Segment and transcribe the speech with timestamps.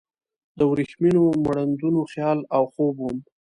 [0.57, 3.17] د وریښمینو مړوندونو خیال او خوب وم